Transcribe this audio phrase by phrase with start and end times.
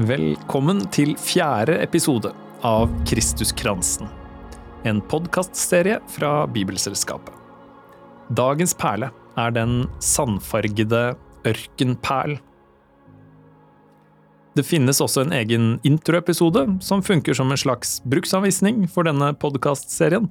[0.00, 2.30] Velkommen til fjerde episode
[2.64, 4.06] av Kristuskransen.
[4.88, 7.34] En podkastserie fra Bibelselskapet.
[8.32, 11.02] Dagens perle er den sandfargede
[11.50, 12.38] ørkenperl.
[14.56, 20.30] Det finnes også en egen introepisode som funker som en slags bruksanvisning for denne podkastserien.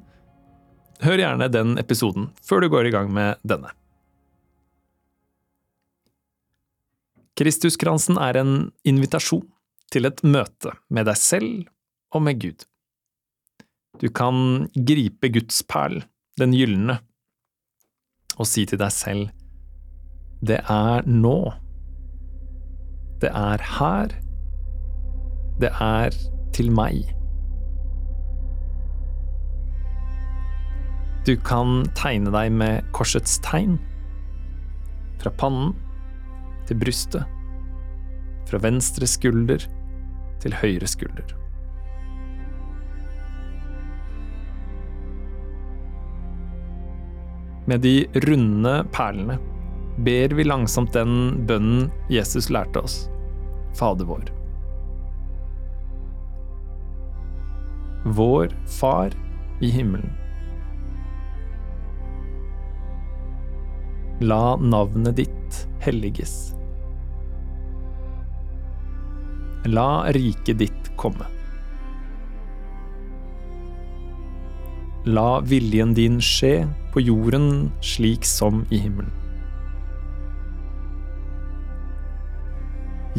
[1.06, 3.70] Hør gjerne den episoden før du går i gang med denne.
[7.38, 9.46] Kristuskransen er en invitasjon
[9.94, 11.68] til et møte med deg selv
[12.16, 12.66] og med Gud.
[14.00, 16.02] Du kan gripe Guds perl,
[16.40, 17.00] den gylne,
[18.40, 19.32] og si til deg selv
[20.40, 21.52] Det er nå.
[23.20, 24.14] Det er her.
[25.60, 26.16] Det er
[26.56, 27.10] til meg.
[31.28, 33.76] Du kan tegne deg med korsets tegn.
[35.20, 35.76] Fra pannen
[36.70, 37.28] til brystet.
[38.48, 39.68] Fra venstre skulder
[40.44, 41.36] til høyre skulder.
[47.70, 49.38] Med de runde perlene
[50.02, 52.96] ber vi langsomt den bønnen Jesus lærte oss,
[53.78, 54.32] Fader vår.
[58.18, 59.14] Vår Far
[59.62, 60.16] i himmelen.
[64.20, 66.59] La navnet ditt helliges.
[69.68, 71.26] La riket ditt komme.
[75.04, 79.12] La viljen din skje på jorden slik som i himmelen.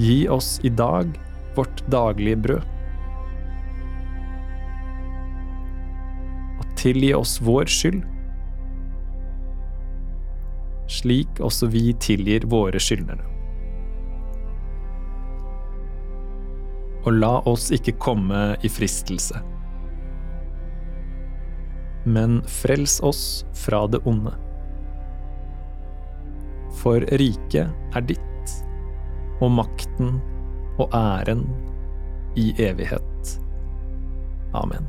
[0.00, 1.12] Gi oss i dag
[1.56, 2.68] vårt daglige brød.
[6.60, 8.00] Og tilgi oss vår skyld,
[10.88, 13.39] slik også vi tilgir våre skyldnere.
[17.04, 19.40] Og la oss ikke komme i fristelse.
[22.04, 23.24] Men frels oss
[23.56, 24.32] fra det onde.
[26.80, 28.54] For riket er ditt,
[29.40, 30.16] og makten
[30.80, 31.44] og æren
[32.40, 33.36] i evighet.
[34.56, 34.88] Amen.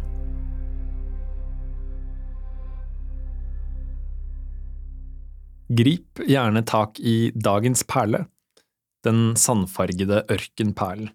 [5.72, 8.26] Grip gjerne tak i dagens perle,
[9.08, 11.14] den sandfargede ørkenperlen.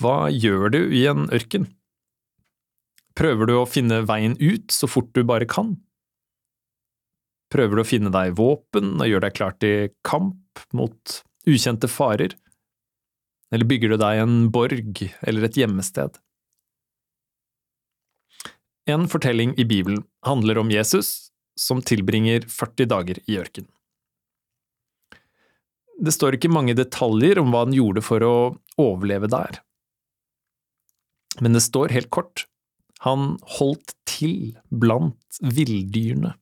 [0.00, 1.66] Hva gjør du i en ørken?
[3.18, 5.74] Prøver du å finne veien ut så fort du bare kan?
[7.52, 12.32] Prøver du å finne deg våpen og gjøre deg klar til kamp mot ukjente farer?
[13.52, 16.16] Eller bygger du deg en borg eller et gjemmested?
[18.88, 21.30] En fortelling i Bibelen handler om Jesus
[21.60, 23.68] som tilbringer 40 dager i ørken.
[26.00, 28.36] Det står ikke mange detaljer om hva han gjorde for å
[28.80, 29.60] overleve der.
[31.40, 32.44] Men det står helt kort,
[33.00, 36.34] han holdt til blant villdyrene.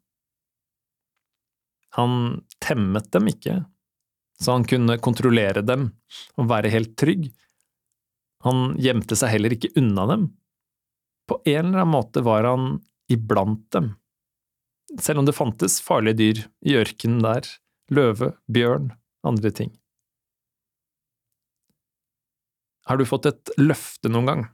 [1.98, 2.14] Han
[2.62, 3.60] temmet dem ikke,
[4.42, 5.92] så han kunne kontrollere dem
[6.38, 7.30] og være helt trygg.
[8.46, 10.26] Han gjemte seg heller ikke unna dem.
[11.30, 12.68] På en eller annen måte var han
[13.12, 13.92] iblant dem,
[15.00, 17.48] selv om det fantes farlige dyr i ørkenen der,
[17.94, 18.92] løve, bjørn,
[19.26, 19.72] andre ting.
[22.88, 24.46] Har du fått et løfte noen gang?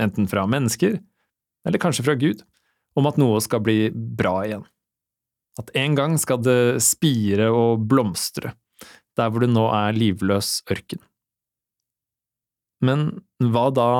[0.00, 0.98] Enten fra mennesker,
[1.64, 2.42] eller kanskje fra Gud,
[2.98, 4.64] om at noe skal bli bra igjen.
[5.60, 8.54] At en gang skal det spire og blomstre,
[9.18, 11.02] der hvor det nå er livløs ørken.
[12.84, 13.06] Men
[13.38, 13.90] hva da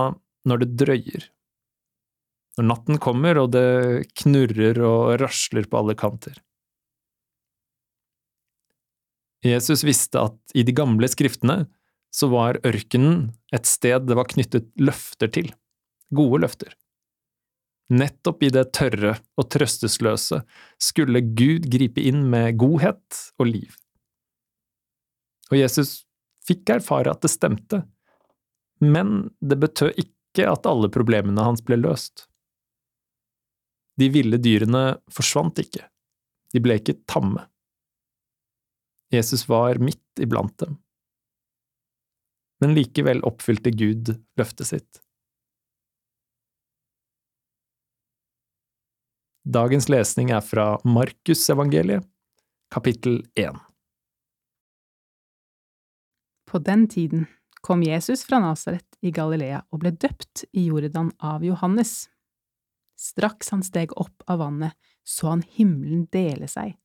[0.49, 1.29] når det drøyer?
[2.59, 6.37] Når natten kommer og det knurrer og rasler på alle kanter?
[9.45, 11.65] Jesus visste at i de gamle skriftene
[12.15, 15.51] så var ørkenen et sted det var knyttet løfter til
[16.15, 16.75] gode løfter.
[17.93, 20.41] Nettopp i det tørre og trøstesløse
[20.83, 23.75] skulle Gud gripe inn med godhet og liv.
[25.53, 26.03] Og Jesus
[26.49, 27.83] fikk erfare at det stemte,
[28.81, 32.27] men det betød ikke at alle problemene hans ble løst.
[34.01, 35.85] De ville dyrene forsvant ikke,
[36.57, 37.45] de ble ikke tamme.
[39.15, 40.81] Jesus var midt iblant dem.
[42.63, 45.04] Men likevel oppfylte Gud løftet sitt.
[49.45, 52.01] Dagens lesning er fra Markusevangeliet,
[52.73, 53.59] kapittel 1.
[56.49, 57.27] På den tiden
[57.61, 62.09] kom Jesus fra Nasaret i Galilea og ble døpt i Jordan av Johannes.
[62.97, 64.73] Straks han steg opp av vannet,
[65.05, 66.79] så han himmelen dele seg,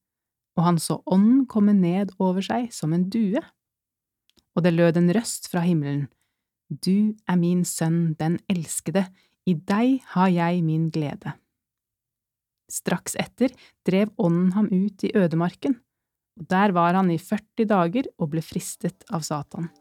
[0.60, 3.40] og han så ånden komme ned over seg som en due.
[4.52, 6.10] og det lød en røst fra himmelen.
[6.68, 9.08] Du er min sønn, den elskede,
[9.48, 11.40] i deg har jeg min glede.
[12.70, 13.54] Straks etter
[13.88, 15.80] drev ånden ham ut i ødemarken,
[16.40, 19.72] og der var han i 40 dager og ble fristet av Satan.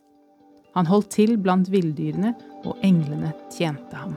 [0.75, 4.17] Han holdt til blant villdyrene, og englene tjente ham.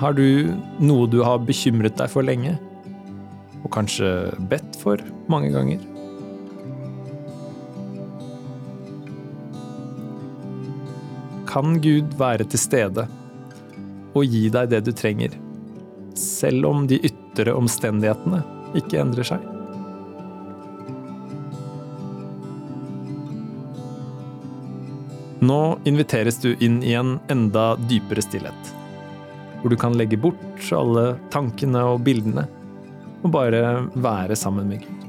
[0.00, 0.50] Har du
[0.82, 2.56] noe du har bekymret deg for lenge?
[3.62, 4.08] Og kanskje
[4.50, 5.00] bedt for
[5.32, 5.80] mange ganger?
[11.54, 13.04] Kan Gud være til stede
[14.14, 15.36] og gi deg det du trenger,
[16.18, 18.40] selv om de ytre omstendighetene
[18.74, 19.44] ikke endrer seg?
[25.46, 28.74] Nå inviteres du inn i en enda dypere stillhet
[29.60, 32.48] hvor du kan legge bort alle tankene og bildene,
[33.22, 33.62] og bare
[33.94, 35.03] være sammen med Gud.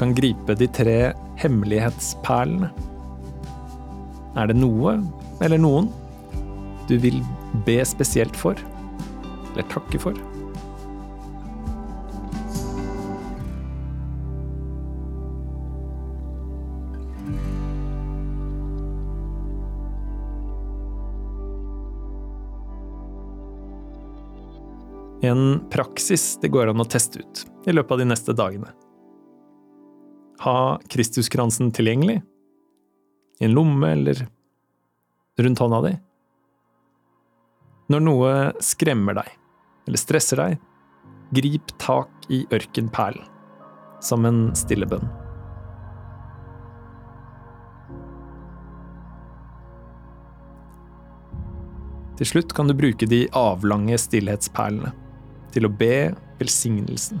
[0.00, 1.12] Kan gripe de tre
[1.42, 2.70] hemmelighetsperlene.
[4.40, 4.96] Er det noe,
[5.44, 5.90] eller noen,
[6.88, 7.20] du vil
[7.66, 8.56] be spesielt for?
[9.52, 10.16] Eller takke for?
[25.20, 28.72] En praksis det går an å teste ut i løpet av de neste dagene
[30.40, 32.22] ha Kristuskransen tilgjengelig?
[33.40, 34.26] I en lomme eller
[35.38, 35.92] rundt hånda di?
[37.90, 38.32] Når noe
[38.64, 39.28] skremmer deg,
[39.88, 40.60] eller stresser deg,
[41.36, 43.26] grip tak i ørkenperlen,
[44.00, 45.10] som en stille bønn.
[52.20, 54.92] Til slutt kan du bruke de avlange stillhetsperlene
[55.52, 57.20] til å be velsignelsen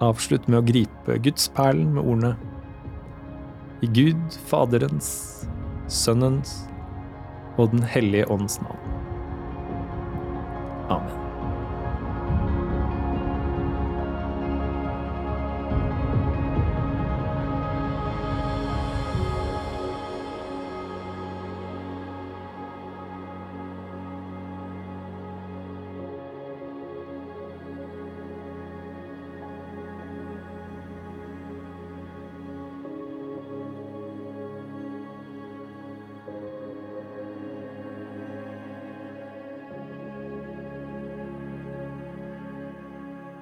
[0.00, 2.32] Avslutt med å gripe gudsperlen med ordene
[3.84, 5.10] I Gud Faderens,
[5.92, 6.56] Sønnens
[7.60, 9.00] og Den hellige ånds navn.
[10.90, 11.19] Amen.